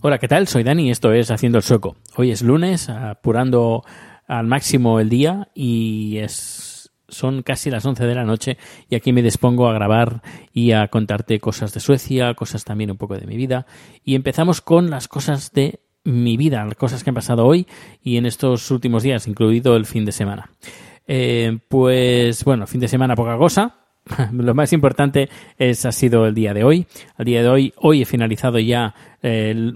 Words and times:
Hola, 0.00 0.16
¿qué 0.18 0.26
tal? 0.26 0.48
Soy 0.48 0.62
Dani 0.62 0.88
y 0.88 0.90
esto 0.90 1.12
es 1.12 1.30
Haciendo 1.30 1.58
el 1.58 1.64
Sueco. 1.64 1.96
Hoy 2.16 2.30
es 2.30 2.40
lunes, 2.40 2.88
apurando 2.88 3.84
al 4.26 4.46
máximo 4.46 4.98
el 4.98 5.10
día 5.10 5.48
y 5.54 6.16
es, 6.16 6.90
son 7.08 7.42
casi 7.42 7.68
las 7.68 7.84
11 7.84 8.06
de 8.06 8.14
la 8.14 8.24
noche 8.24 8.56
y 8.88 8.94
aquí 8.94 9.12
me 9.12 9.20
dispongo 9.20 9.68
a 9.68 9.74
grabar 9.74 10.22
y 10.54 10.72
a 10.72 10.88
contarte 10.88 11.40
cosas 11.40 11.74
de 11.74 11.80
Suecia, 11.80 12.32
cosas 12.32 12.64
también 12.64 12.90
un 12.90 12.96
poco 12.96 13.18
de 13.18 13.26
mi 13.26 13.36
vida. 13.36 13.66
Y 14.02 14.14
empezamos 14.14 14.62
con 14.62 14.88
las 14.88 15.08
cosas 15.08 15.52
de 15.52 15.80
mi 16.04 16.38
vida, 16.38 16.64
las 16.64 16.76
cosas 16.76 17.04
que 17.04 17.10
han 17.10 17.14
pasado 17.14 17.44
hoy 17.44 17.66
y 18.02 18.16
en 18.16 18.24
estos 18.24 18.70
últimos 18.70 19.02
días, 19.02 19.26
incluido 19.28 19.76
el 19.76 19.84
fin 19.84 20.06
de 20.06 20.12
semana. 20.12 20.48
Eh, 21.06 21.58
pues 21.68 22.44
bueno, 22.44 22.66
fin 22.66 22.80
de 22.80 22.88
semana 22.88 23.14
poca 23.14 23.36
cosa, 23.36 23.76
lo 24.32 24.54
más 24.54 24.72
importante 24.72 25.28
es, 25.58 25.84
ha 25.84 25.92
sido 25.92 26.26
el 26.26 26.34
día 26.34 26.54
de 26.54 26.64
hoy. 26.64 26.86
Al 27.16 27.24
día 27.24 27.42
de 27.42 27.48
hoy, 27.48 27.72
hoy 27.76 28.02
he 28.02 28.04
finalizado 28.04 28.58
ya 28.58 28.94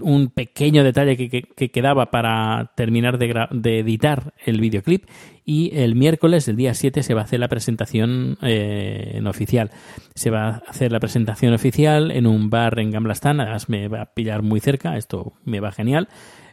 un 0.01 0.31
pequeño 0.33 0.81
detalle 0.85 1.17
que, 1.17 1.29
que- 1.29 1.41
que 1.41 1.71
quedaba 1.71 2.09
para 2.09 2.71
terminar 2.77 3.17
de, 3.17 3.79
editar 3.79 4.33
el 4.45 4.61
videoclip 4.61 5.03
y 5.43 5.71
el 5.77 5.95
miércoles, 5.95 6.47
el 6.47 6.55
día 6.55 6.73
7, 6.73 7.03
se 7.03 7.13
va 7.13 7.21
a 7.21 7.23
hacer 7.25 7.41
la 7.41 7.49
presentación 7.49 8.37
eh, 8.41 9.11
en 9.15 9.27
oficial. 9.27 9.71
Se 10.15 10.29
va 10.29 10.47
a 10.47 10.61
hacer 10.69 10.93
la 10.93 11.01
presentación 11.01 11.53
oficial 11.53 12.11
en 12.11 12.27
un 12.27 12.49
bar 12.49 12.79
en 12.79 12.91
Gamblastan, 12.91 13.41
además 13.41 13.67
me 13.67 13.89
va 13.89 14.03
a 14.03 14.13
pillar 14.13 14.41
muy 14.41 14.61
cerca, 14.61 14.95
esto 14.95 15.33
me 15.43 15.59
va 15.59 15.73
genial. 15.73 16.07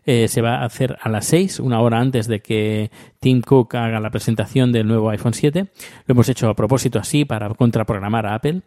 Eh, 0.04 0.26
se 0.26 0.40
va 0.40 0.56
a 0.56 0.64
hacer 0.64 0.96
a 1.00 1.08
las 1.10 1.26
6, 1.26 1.60
una 1.60 1.80
hora 1.80 2.00
antes 2.00 2.26
de 2.26 2.40
que 2.40 2.90
Tim 3.20 3.40
Cook 3.42 3.74
haga 3.76 4.00
la 4.00 4.10
presentación 4.10 4.70
del 4.72 4.86
nuevo 4.86 5.10
iPhone 5.10 5.34
7. 5.34 5.66
Lo 6.06 6.12
hemos 6.12 6.28
hecho 6.28 6.48
a 6.48 6.54
propósito 6.54 6.98
así 6.98 7.24
para 7.24 7.48
contraprogramar 7.50 8.26
a 8.26 8.34
Apple. 8.34 8.62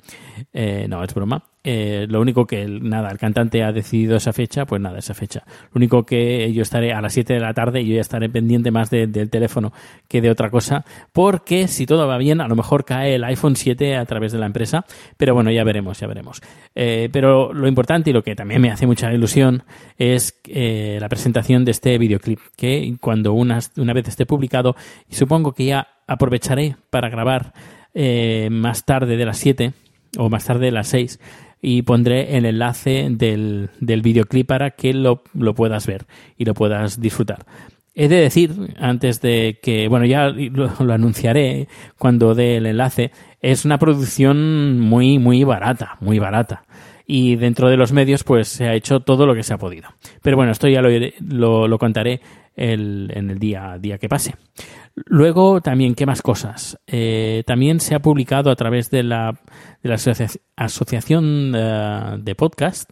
Eh, 0.54 0.86
no, 0.90 1.04
es 1.04 1.14
broma. 1.14 1.44
Eh, 1.64 2.08
lo 2.10 2.20
único 2.22 2.48
que, 2.48 2.66
nada, 2.66 3.12
el 3.12 3.20
cantante 3.20 3.62
ha 3.64 3.72
decidido 3.72 4.16
esa 4.18 4.34
fecha, 4.34 4.66
pues 4.66 4.82
nada, 4.82 4.98
esa 4.98 5.14
fecha. 5.14 5.44
Lo 5.72 5.78
único 5.78 6.04
que 6.08 6.52
yo 6.54 6.64
estaré 6.64 6.92
a 6.92 7.02
las 7.02 7.14
7 7.14 7.36
de 7.36 7.40
la 7.40 7.54
tarde 7.54 7.82
y 7.82 7.88
yo 7.88 7.96
ya 7.96 8.02
estaré 8.02 8.30
pendiente 8.30 8.72
más 8.72 8.90
de- 8.90 9.06
del 9.06 9.30
teléfono 9.30 9.72
que 10.08 10.22
de 10.22 10.32
otra 10.32 10.50
cosa, 10.50 10.84
porque 11.14 11.68
si 11.68 11.86
todo 11.86 12.08
va 12.08 12.18
bien, 12.18 12.42
a 12.42 12.48
lo 12.48 12.56
mejor 12.56 12.84
cae 12.84 13.14
el 13.14 13.24
iPhone 13.26 13.56
7 13.56 13.96
a 13.96 14.06
través 14.06 14.32
de 14.32 14.40
la 14.40 14.48
empresa, 14.48 14.86
pero 15.18 15.36
bueno, 15.36 15.52
ya 15.52 15.64
veremos, 15.64 16.00
ya 16.00 16.08
veremos. 16.08 16.42
Eh, 16.74 17.10
pero 17.14 17.54
lo 17.54 17.68
importante 17.68 18.10
y 18.10 18.14
lo 18.14 18.24
que 18.24 18.36
también 18.36 18.60
me 18.60 18.72
hace 18.72 18.88
mucha 18.88 19.14
ilusión 19.14 19.62
es 20.00 20.42
la 20.52 21.10
presentación 21.10 21.64
de 21.64 21.72
este 21.72 21.96
videoclip, 22.00 22.40
que 22.58 22.96
cuando 23.00 23.34
una, 23.34 23.60
una 23.78 23.94
vez 23.94 24.08
esté 24.08 24.26
publicado, 24.26 24.41
y 24.44 25.16
supongo 25.16 25.54
que 25.54 25.66
ya 25.66 25.88
aprovecharé 26.08 26.76
para 26.90 27.10
grabar 27.10 27.54
eh, 27.94 28.50
más 28.52 28.86
tarde 28.86 29.18
de 29.18 29.26
las 29.26 29.38
7 29.38 29.74
o 30.18 30.30
más 30.30 30.46
tarde 30.46 30.66
de 30.66 30.72
las 30.72 30.88
6 30.88 31.20
y 31.62 31.84
pondré 31.84 32.38
el 32.38 32.46
enlace 32.46 33.08
del, 33.12 33.70
del 33.80 34.02
videoclip 34.02 34.48
para 34.48 34.72
que 34.72 34.94
lo, 34.94 35.24
lo 35.34 35.54
puedas 35.54 35.86
ver 35.86 36.06
y 36.38 36.46
lo 36.46 36.54
puedas 36.54 37.00
disfrutar. 37.00 37.46
He 37.94 38.08
de 38.08 38.22
decir, 38.22 38.52
antes 38.80 39.20
de 39.20 39.60
que, 39.62 39.90
bueno, 39.90 40.06
ya 40.06 40.30
lo, 40.30 40.94
anunciaré 40.94 41.68
cuando 41.98 42.34
dé 42.34 42.58
el 42.58 42.66
enlace, 42.66 43.12
es 43.42 43.66
una 43.66 43.78
producción 43.78 44.80
muy, 44.80 45.20
muy 45.20 45.44
barata, 45.44 45.98
muy 46.00 46.18
barata. 46.18 46.64
Y 47.06 47.36
dentro 47.36 47.70
de 47.70 47.76
los 47.76 47.92
medios, 47.92 48.24
pues 48.24 48.48
se 48.48 48.70
ha 48.70 48.76
hecho 48.76 49.02
todo 49.02 49.26
lo 49.26 49.36
que 49.36 49.44
se 49.44 49.54
ha 49.54 49.58
podido. 49.58 49.90
Pero 50.22 50.38
bueno, 50.38 50.54
esto 50.54 50.70
ya 50.70 50.82
lo, 50.82 50.90
lo, 51.20 51.68
lo 51.68 51.78
contaré 51.78 52.22
el- 52.56 53.12
en 53.16 53.30
el 53.30 53.40
día, 53.40 53.78
día 53.80 53.98
que 53.98 54.10
pase. 54.10 54.36
Luego, 54.96 55.62
también, 55.62 55.96
¿qué 55.96 56.06
más 56.06 56.22
cosas? 56.22 56.78
Eh, 56.88 57.44
también 57.48 57.80
se 57.80 57.96
ha 57.96 58.02
publicado 58.02 58.52
a 58.52 58.56
través 58.56 58.90
de 58.90 59.04
la, 59.04 59.40
de 59.82 59.90
la 59.90 59.96
asocia- 59.96 60.28
Asociación 60.56 61.54
eh, 61.56 62.18
de 62.20 62.36
Podcast, 62.36 62.90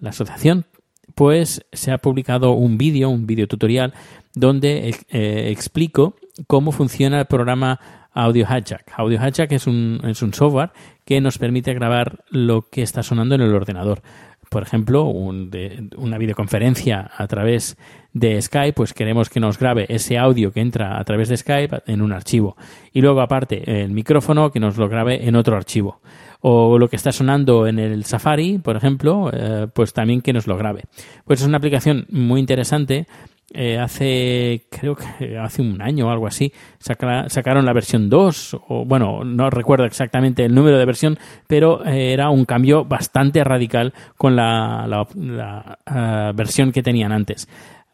la 0.00 0.10
asociación, 0.10 0.66
pues 1.14 1.64
se 1.72 1.92
ha 1.92 1.98
publicado 1.98 2.52
un 2.52 2.78
vídeo, 2.78 3.08
un 3.10 3.26
vídeo 3.26 3.46
tutorial, 3.46 3.94
donde 4.34 4.94
eh, 5.10 5.48
explico 5.50 6.16
cómo 6.46 6.72
funciona 6.72 7.20
el 7.20 7.26
programa 7.26 7.80
Audio 8.12 8.44
Hijack. 8.46 8.92
Audio 8.96 9.18
Hijack 9.18 9.52
es 9.52 9.66
un, 9.66 10.00
es 10.04 10.22
un 10.22 10.32
software 10.34 10.70
que 11.04 11.20
nos 11.20 11.38
permite 11.38 11.72
grabar 11.74 12.24
lo 12.30 12.62
que 12.68 12.82
está 12.82 13.02
sonando 13.02 13.34
en 13.34 13.42
el 13.42 13.54
ordenador. 13.54 14.02
Por 14.50 14.62
ejemplo, 14.62 15.04
un- 15.04 15.50
de- 15.50 15.88
una 15.96 16.18
videoconferencia 16.18 17.10
a 17.16 17.26
través 17.26 17.76
de 18.12 18.40
Skype, 18.40 18.72
pues 18.72 18.94
queremos 18.94 19.28
que 19.28 19.40
nos 19.40 19.58
grabe 19.58 19.86
ese 19.88 20.16
audio 20.18 20.52
que 20.52 20.60
entra 20.60 20.98
a 20.98 21.04
través 21.04 21.28
de 21.28 21.36
Skype 21.36 21.82
en 21.86 22.00
un 22.00 22.12
archivo. 22.12 22.56
Y 22.92 23.00
luego, 23.02 23.20
aparte, 23.20 23.82
el 23.82 23.90
micrófono 23.90 24.50
que 24.50 24.60
nos 24.60 24.76
lo 24.78 24.88
grabe 24.88 25.26
en 25.28 25.36
otro 25.36 25.56
archivo. 25.56 26.00
O 26.40 26.78
lo 26.78 26.88
que 26.88 26.96
está 26.96 27.12
sonando 27.12 27.66
en 27.66 27.78
el 27.78 28.04
Safari, 28.04 28.58
por 28.58 28.76
ejemplo, 28.76 29.30
eh, 29.32 29.66
pues 29.74 29.92
también 29.92 30.20
que 30.22 30.32
nos 30.32 30.46
lo 30.46 30.56
grabe. 30.56 30.84
Pues 31.24 31.40
es 31.40 31.46
una 31.46 31.58
aplicación 31.58 32.06
muy 32.10 32.40
interesante 32.40 33.06
eh, 33.52 33.78
hace, 33.78 34.66
creo 34.70 34.96
que 34.96 35.38
hace 35.38 35.62
un 35.62 35.80
año 35.80 36.08
o 36.08 36.10
algo 36.10 36.26
así, 36.26 36.52
saca- 36.78 37.28
sacaron 37.28 37.64
la 37.64 37.72
versión 37.72 38.08
2, 38.10 38.56
o 38.68 38.84
bueno, 38.84 39.24
no 39.24 39.50
recuerdo 39.50 39.84
exactamente 39.84 40.44
el 40.44 40.54
número 40.54 40.78
de 40.78 40.84
versión, 40.84 41.18
pero 41.46 41.84
eh, 41.86 42.12
era 42.12 42.30
un 42.30 42.44
cambio 42.44 42.84
bastante 42.84 43.42
radical 43.44 43.94
con 44.16 44.36
la, 44.36 44.86
la- 44.88 45.06
la, 45.14 45.78
ah, 45.86 46.32
versión 46.34 46.72
que 46.72 46.82
tenían 46.82 47.12
antes. 47.12 47.48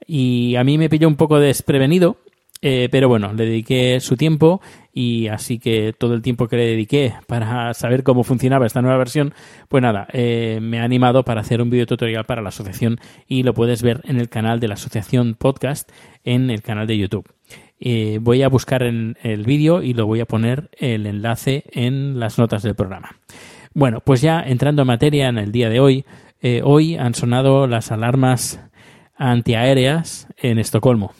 Y 0.06 0.56
a 0.56 0.64
mí 0.64 0.78
me 0.78 0.88
pilló 0.88 1.06
un 1.06 1.16
poco 1.16 1.38
desprevenido, 1.38 2.16
eh, 2.64 2.88
pero 2.92 3.08
bueno, 3.08 3.32
le 3.32 3.44
dediqué 3.44 3.98
su 3.98 4.16
tiempo 4.16 4.60
y 4.94 5.26
así 5.26 5.58
que 5.58 5.92
todo 5.92 6.14
el 6.14 6.22
tiempo 6.22 6.46
que 6.46 6.56
le 6.56 6.66
dediqué 6.66 7.12
para 7.26 7.74
saber 7.74 8.04
cómo 8.04 8.22
funcionaba 8.22 8.66
esta 8.66 8.80
nueva 8.80 8.98
versión, 8.98 9.34
pues 9.68 9.82
nada, 9.82 10.06
eh, 10.12 10.60
me 10.62 10.78
ha 10.78 10.84
animado 10.84 11.24
para 11.24 11.40
hacer 11.40 11.60
un 11.60 11.70
video 11.70 11.86
tutorial 11.86 12.24
para 12.24 12.40
la 12.40 12.50
asociación 12.50 13.00
y 13.26 13.42
lo 13.42 13.52
puedes 13.52 13.82
ver 13.82 14.00
en 14.04 14.16
el 14.16 14.28
canal 14.28 14.60
de 14.60 14.68
la 14.68 14.74
asociación 14.74 15.34
podcast 15.34 15.90
en 16.22 16.50
el 16.50 16.62
canal 16.62 16.86
de 16.86 16.98
YouTube. 16.98 17.28
Eh, 17.80 18.20
voy 18.22 18.42
a 18.42 18.48
buscar 18.48 18.84
en 18.84 19.16
el 19.24 19.44
vídeo 19.44 19.82
y 19.82 19.92
lo 19.92 20.06
voy 20.06 20.20
a 20.20 20.26
poner 20.26 20.70
el 20.78 21.06
enlace 21.06 21.64
en 21.72 22.20
las 22.20 22.38
notas 22.38 22.62
del 22.62 22.76
programa. 22.76 23.16
Bueno, 23.74 24.02
pues 24.04 24.20
ya 24.20 24.40
entrando 24.40 24.82
en 24.82 24.88
materia 24.88 25.28
en 25.28 25.38
el 25.38 25.50
día 25.50 25.68
de 25.68 25.80
hoy, 25.80 26.04
hoy 26.62 26.96
han 26.96 27.14
sonado 27.14 27.66
las 27.66 27.90
alarmas 27.90 28.60
antiaéreas 29.16 30.28
en 30.36 30.58
Estocolmo. 30.58 31.12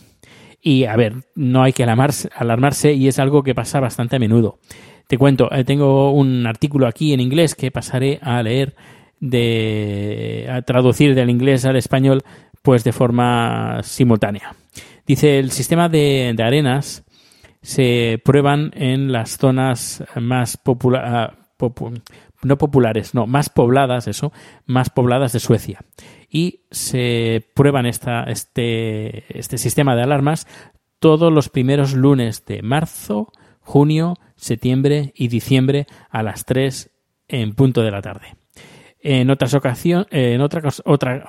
Y 0.65 0.85
a 0.85 0.95
ver, 0.95 1.25
no 1.35 1.65
hay 1.65 1.73
que 1.73 1.83
alarmarse, 1.83 2.31
alarmarse 2.37 2.93
y 2.93 3.09
es 3.09 3.19
algo 3.19 3.43
que 3.43 3.55
pasa 3.55 3.81
bastante 3.81 4.17
a 4.17 4.19
menudo. 4.21 4.61
Te 5.09 5.19
cuento, 5.19 5.53
eh, 5.53 5.65
tengo 5.65 6.13
un 6.13 6.47
artículo 6.47 6.87
aquí 6.87 7.13
en 7.13 7.21
inglés 7.21 7.57
que 7.57 7.73
pasaré 7.73 8.21
a 8.23 8.41
leer 8.43 8.77
de 9.19 10.49
a 10.51 10.63
traducir 10.63 11.15
del 11.15 11.31
inglés 11.31 11.65
al 11.65 11.77
español 11.77 12.23
pues 12.63 12.85
de 12.85 12.93
forma 12.93 13.81
simultánea. 13.83 14.55
Dice 15.05 15.41
el 15.41 15.51
sistema 15.51 15.89
de, 15.89 16.35
arenas 16.39 17.05
se 17.61 18.21
prueban 18.25 18.71
en 18.75 19.11
las 19.11 19.39
zonas 19.39 20.05
más 20.15 20.57
populares 20.57 21.33
no 22.43 22.59
populares, 22.59 23.15
no, 23.15 23.27
más 23.27 23.49
pobladas, 23.49 24.09
eso, 24.09 24.33
más 24.67 24.91
pobladas 24.91 25.33
de 25.33 25.41
Suecia. 25.41 25.81
Y 26.33 26.61
se 26.71 27.47
prueban 27.55 27.85
esta, 27.85 28.25
este, 28.25 29.39
este 29.39 29.59
sistema 29.59 29.95
de 29.95 30.03
alarmas 30.03 30.49
todos 30.99 31.31
los 31.31 31.51
primeros 31.51 31.93
lunes 31.93 32.47
de 32.47 32.63
marzo, 32.63 33.31
junio, 33.61 34.17
septiembre 34.35 35.13
y 35.15 35.29
diciembre 35.29 35.87
a 36.09 36.23
las 36.23 36.47
3 36.47 36.91
en 37.29 37.55
punto 37.55 37.83
de 37.83 37.91
la 37.91 38.01
tarde. 38.01 38.37
En 38.99 39.31
otras 39.31 39.53
ocasiones, 39.53 40.07
en 40.11 40.41
otra, 40.41 40.63
otra, 40.87 41.27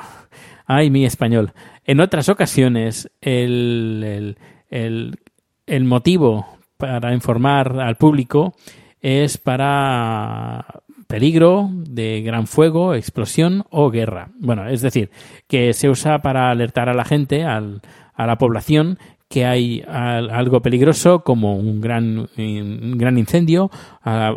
ay, 0.65 0.89
mi 0.89 1.05
español. 1.05 1.51
En 1.83 1.99
otras 1.99 2.29
ocasiones, 2.29 3.11
el, 3.19 4.37
el, 4.69 5.19
el 5.65 5.83
motivo 5.83 6.59
para 6.77 7.13
informar 7.13 7.77
al 7.81 7.97
público 7.97 8.55
es 9.01 9.37
para 9.37 10.65
peligro 11.13 11.69
de 11.71 12.23
gran 12.23 12.47
fuego, 12.47 12.95
explosión 12.95 13.65
o 13.69 13.91
guerra. 13.91 14.29
Bueno, 14.39 14.67
es 14.67 14.81
decir, 14.81 15.11
que 15.47 15.71
se 15.73 15.87
usa 15.87 16.23
para 16.23 16.49
alertar 16.49 16.89
a 16.89 16.95
la 16.95 17.05
gente, 17.05 17.43
al, 17.43 17.81
a 18.15 18.25
la 18.25 18.39
población, 18.39 18.97
que 19.29 19.45
hay 19.45 19.83
algo 19.87 20.63
peligroso 20.63 21.19
como 21.19 21.55
un 21.55 21.81
gran, 21.81 22.29
gran 22.35 23.19
incendio 23.19 23.69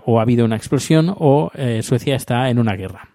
o 0.05 0.19
ha 0.19 0.23
habido 0.23 0.45
una 0.45 0.57
explosión 0.57 1.15
o 1.17 1.51
eh, 1.55 1.83
Suecia 1.83 2.15
está 2.15 2.51
en 2.51 2.59
una 2.59 2.77
guerra. 2.77 3.09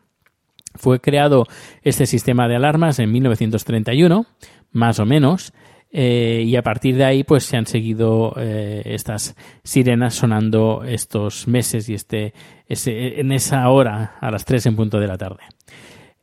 Fue 0.73 0.99
creado 0.99 1.45
este 1.83 2.07
sistema 2.07 2.47
de 2.47 2.55
alarmas 2.55 2.97
en 2.97 3.11
1931, 3.11 4.25
más 4.71 4.97
o 4.97 5.05
menos, 5.05 5.53
eh, 5.93 6.43
y 6.45 6.55
a 6.55 6.61
partir 6.61 6.95
de 6.95 7.03
ahí 7.03 7.23
pues 7.25 7.43
se 7.43 7.57
han 7.57 7.65
seguido 7.65 8.33
eh, 8.37 8.81
estas 8.85 9.35
sirenas 9.61 10.15
sonando 10.15 10.83
estos 10.85 11.49
meses 11.49 11.89
y 11.89 11.95
este 11.95 12.33
en 12.69 13.33
esa 13.33 13.67
hora 13.67 14.15
a 14.21 14.31
las 14.31 14.45
3 14.45 14.67
en 14.67 14.75
punto 14.77 14.99
de 14.99 15.07
la 15.07 15.17
tarde. 15.17 15.43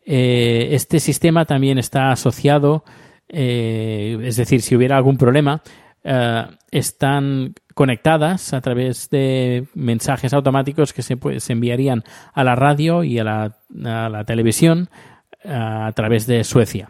Eh, 0.06 0.69
este 0.70 1.00
sistema 1.00 1.44
también 1.44 1.76
está 1.76 2.11
asociado, 2.11 2.82
es 3.29 4.37
decir, 4.37 4.62
si 4.62 4.75
hubiera 4.75 4.97
algún 4.97 5.19
problema, 5.19 5.62
están 6.70 7.53
conectadas 7.75 8.55
a 8.55 8.62
través 8.62 9.11
de 9.11 9.67
mensajes 9.75 10.32
automáticos 10.32 10.94
que 10.94 11.03
se, 11.03 11.19
se 11.41 11.53
enviarían 11.53 12.05
a 12.32 12.43
la 12.43 12.56
radio 12.56 13.05
y 13.05 13.19
a 13.19 13.25
la 13.69 14.25
televisión 14.25 14.88
a 15.44 15.93
través 15.94 16.26
de 16.26 16.43
Suecia. 16.44 16.88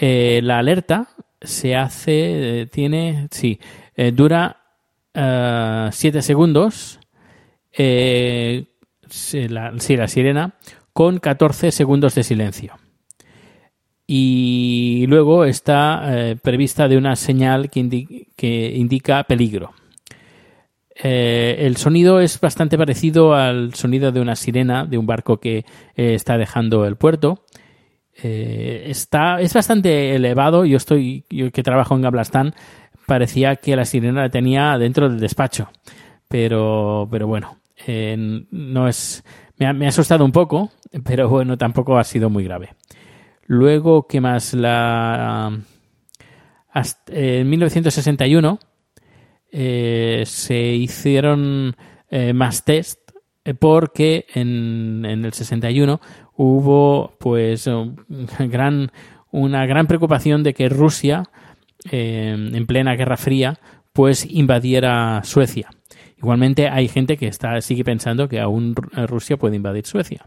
la 0.00 0.58
alerta 0.58 1.08
se 1.40 1.76
hace, 1.76 2.62
eh, 2.62 2.66
tiene, 2.66 3.28
sí, 3.30 3.58
eh, 3.94 4.12
dura 4.12 4.56
7 5.14 6.18
eh, 6.18 6.22
segundos, 6.22 7.00
sí, 7.72 9.48
la, 9.48 9.72
la 9.72 10.08
sirena, 10.08 10.54
con 10.92 11.18
14 11.18 11.72
segundos 11.72 12.14
de 12.14 12.22
silencio. 12.22 12.74
Y 14.06 15.04
luego 15.08 15.44
está 15.44 16.36
prevista 16.42 16.88
de 16.88 16.96
una 16.96 17.14
señal 17.14 17.68
que 17.68 18.72
indica 18.74 19.24
peligro. 19.24 19.74
el 20.94 21.76
sonido 21.76 22.20
es 22.20 22.40
bastante 22.40 22.78
parecido 22.78 23.34
al 23.34 23.74
sonido 23.74 24.10
de 24.10 24.20
una 24.20 24.34
sirena 24.34 24.86
de 24.86 24.96
un 24.96 25.06
barco 25.06 25.38
que 25.40 25.66
está 25.94 26.38
dejando 26.38 26.86
el 26.86 26.96
puerto. 26.96 27.44
Eh, 28.20 28.84
está, 28.86 29.40
es 29.40 29.54
bastante 29.54 30.14
elevado. 30.14 30.64
Yo 30.64 30.76
estoy, 30.76 31.24
yo 31.30 31.50
que 31.52 31.62
trabajo 31.62 31.94
en 31.94 32.02
Gablastán, 32.02 32.54
parecía 33.06 33.56
que 33.56 33.76
la 33.76 33.84
sirena 33.84 34.22
la 34.22 34.30
tenía 34.30 34.76
dentro 34.78 35.08
del 35.08 35.20
despacho. 35.20 35.70
Pero, 36.26 37.08
pero 37.10 37.26
bueno, 37.26 37.58
eh, 37.86 38.16
no 38.50 38.88
es, 38.88 39.24
me 39.56 39.66
ha, 39.66 39.72
me 39.72 39.86
ha, 39.86 39.88
asustado 39.88 40.24
un 40.24 40.32
poco, 40.32 40.70
pero 41.04 41.28
bueno, 41.28 41.56
tampoco 41.56 41.96
ha 41.96 42.04
sido 42.04 42.28
muy 42.28 42.44
grave. 42.44 42.74
Luego, 43.46 44.06
¿qué 44.06 44.20
más? 44.20 44.52
La, 44.52 45.50
en 47.06 47.48
1961 47.48 48.58
eh, 49.50 50.22
se 50.26 50.58
hicieron 50.58 51.76
más 52.34 52.64
test 52.64 53.00
porque 53.58 54.26
en, 54.34 55.04
en 55.04 55.24
el 55.24 55.32
61 55.32 56.00
hubo 56.38 57.14
pues 57.18 57.68
gran, 58.38 58.92
una 59.30 59.66
gran 59.66 59.86
preocupación 59.86 60.42
de 60.42 60.54
que 60.54 60.68
Rusia, 60.68 61.24
eh, 61.90 62.50
en 62.52 62.66
plena 62.66 62.94
Guerra 62.94 63.16
Fría, 63.16 63.58
pues 63.92 64.24
invadiera 64.24 65.20
Suecia. 65.24 65.68
Igualmente 66.16 66.68
hay 66.68 66.88
gente 66.88 67.16
que 67.16 67.26
está, 67.26 67.60
sigue 67.60 67.84
pensando 67.84 68.28
que 68.28 68.40
aún 68.40 68.74
Rusia 68.74 69.36
puede 69.36 69.56
invadir 69.56 69.84
Suecia. 69.84 70.24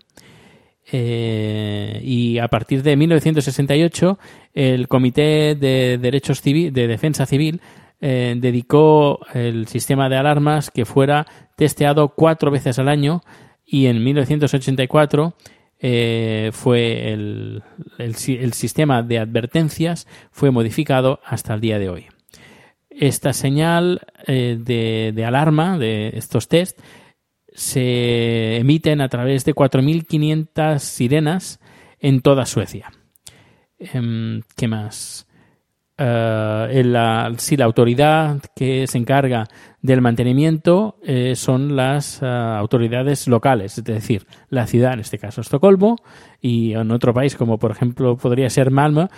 Eh, 0.92 2.02
y 2.04 2.40
a 2.40 2.50
partir 2.50 2.84
de 2.84 2.98
1968, 2.98 4.20
el 4.54 4.88
Comité 4.90 5.56
de 5.56 5.98
Derechos 5.98 6.42
Civil, 6.42 6.74
de 6.74 6.88
Defensa 6.88 7.26
Civil 7.26 7.62
eh, 8.02 8.36
dedicó 8.38 9.20
el 9.34 9.68
sistema 9.68 10.10
de 10.10 10.18
alarmas 10.18 10.72
que 10.72 10.86
fuera 10.86 11.26
testeado 11.56 12.10
cuatro 12.10 12.52
veces 12.52 12.80
al 12.80 12.90
año 12.90 13.22
y 13.66 13.86
en 13.86 14.04
1984 14.04 15.36
eh, 15.84 16.52
fue 16.54 17.12
el, 17.12 17.64
el, 17.98 18.14
sistema 18.54 19.02
de 19.02 19.18
advertencias 19.18 20.08
fue 20.32 20.52
modificado 20.52 21.20
hasta 21.26 21.56
el 21.56 21.62
día 21.62 21.80
de 21.80 21.90
hoy. 21.90 22.06
Esta 22.90 23.34
señal 23.34 24.02
eh, 24.28 24.58
de, 24.60 25.12
de, 25.16 25.26
alarma 25.26 25.80
de 25.80 26.10
estos 26.10 26.48
test 26.48 26.80
se 27.54 28.58
emiten 28.58 29.02
a 29.02 29.10
través 29.10 29.44
de 29.44 29.56
4.500 29.56 30.80
sirenas 30.80 31.60
en 32.00 32.22
toda 32.22 32.46
Suecia. 32.46 32.92
Em, 33.80 34.44
¿Qué 34.56 34.68
más? 34.68 35.28
Eh, 36.04 36.82
la, 36.84 37.32
si 37.38 37.56
la 37.56 37.66
autoridad 37.66 38.40
que 38.56 38.88
se 38.88 38.98
encarga 38.98 39.48
del 39.84 40.02
mantenimiento 40.02 40.98
eh, 41.04 41.36
son 41.36 41.76
las 41.76 42.24
eh, 42.24 42.26
autoridades 42.26 43.28
locales, 43.28 43.78
es 43.78 43.84
decir, 43.84 44.26
la 44.50 44.66
ciudad, 44.66 44.94
en 44.94 45.02
este 45.02 45.20
caso 45.20 45.42
Estocolmo, 45.42 45.98
y 46.42 46.74
en 46.74 46.90
otro 46.90 47.14
país 47.14 47.36
como 47.36 47.60
por 47.60 47.70
ejemplo 47.70 48.18
podría 48.18 48.50
ser 48.50 48.72
Malmö, 48.72 49.10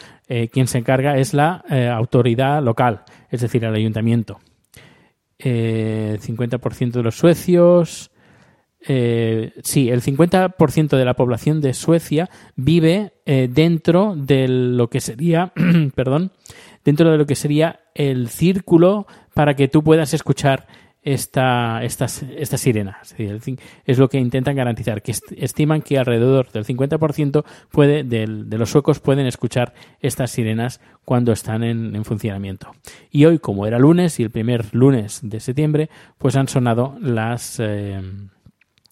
quien 0.51 0.67
se 0.67 0.79
encarga 0.79 1.17
es 1.17 1.33
la 1.33 1.63
autoridad 1.95 2.61
local, 2.61 3.03
es 3.29 3.41
decir, 3.41 3.63
el 3.63 3.75
ayuntamiento. 3.75 4.39
50% 5.39 6.91
de 6.91 7.03
los 7.03 7.15
suecios, 7.15 8.11
sí, 8.81 9.89
el 9.89 10.01
50% 10.01 10.97
de 10.97 11.05
la 11.05 11.13
población 11.13 11.61
de 11.61 11.73
Suecia 11.73 12.29
vive 12.55 13.13
dentro 13.25 14.15
de 14.17 14.47
lo 14.47 14.89
que 14.89 15.01
sería, 15.01 15.53
perdón, 15.95 16.31
dentro 16.83 17.11
de 17.11 17.17
lo 17.17 17.25
que 17.25 17.35
sería 17.35 17.81
el 17.95 18.29
círculo 18.29 19.07
para 19.33 19.55
que 19.55 19.67
tú 19.67 19.83
puedas 19.83 20.13
escuchar 20.13 20.67
esta, 21.03 21.83
esta, 21.83 22.05
esta 22.05 22.57
sirena. 22.57 22.99
Es, 23.85 23.97
lo 23.99 24.09
que 24.09 24.17
intentan 24.17 24.55
garantizar, 24.55 25.01
que 25.01 25.13
estiman 25.35 25.81
que 25.81 25.97
alrededor 25.97 26.51
del 26.51 26.65
50% 26.65 27.43
puede, 27.71 28.03
de 28.03 28.57
los 28.57 28.69
suecos 28.69 28.99
pueden 28.99 29.25
escuchar 29.25 29.73
estas 29.99 30.31
sirenas 30.31 30.79
cuando 31.03 31.31
están 31.31 31.63
en, 31.63 32.03
funcionamiento. 32.05 32.71
Y 33.11 33.25
hoy, 33.25 33.39
como 33.39 33.67
era 33.67 33.79
lunes 33.79 34.19
y 34.19 34.23
el 34.23 34.31
primer 34.31 34.73
lunes 34.73 35.19
de 35.23 35.39
septiembre, 35.39 35.89
pues 36.17 36.35
han 36.35 36.47
sonado 36.47 36.97
las, 37.01 37.59
eh, 37.59 38.01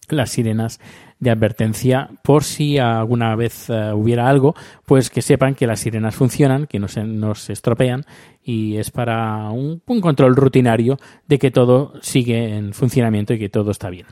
las 0.08 0.30
sirenas 0.30 0.80
de 1.22 1.30
advertencia 1.30 2.10
por 2.24 2.42
si 2.42 2.78
alguna 2.78 3.36
vez 3.36 3.70
uh, 3.70 3.94
hubiera 3.94 4.28
algo, 4.28 4.56
pues 4.84 5.08
que 5.08 5.22
sepan 5.22 5.54
que 5.54 5.68
las 5.68 5.78
sirenas 5.78 6.16
funcionan, 6.16 6.66
que 6.66 6.80
no 6.80 6.88
se, 6.88 7.04
no 7.04 7.36
se 7.36 7.52
estropean 7.52 8.04
y 8.42 8.76
es 8.76 8.90
para 8.90 9.48
un, 9.50 9.80
un, 9.86 10.00
control 10.00 10.34
rutinario 10.34 10.98
de 11.28 11.38
que 11.38 11.52
todo 11.52 11.92
sigue 12.02 12.56
en 12.56 12.74
funcionamiento 12.74 13.34
y 13.34 13.38
que 13.38 13.48
todo 13.48 13.70
está 13.70 13.88
bien. 13.88 14.06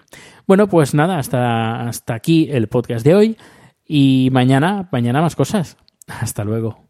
Bueno, 0.46 0.68
pues 0.68 0.94
nada, 0.94 1.18
hasta, 1.18 1.88
hasta 1.88 2.14
aquí 2.14 2.48
el 2.48 2.68
podcast 2.68 3.04
de 3.04 3.14
hoy 3.16 3.36
y 3.84 4.28
mañana, 4.30 4.88
mañana 4.92 5.20
más 5.20 5.34
cosas. 5.34 5.76
Hasta 6.06 6.44
luego. 6.44 6.89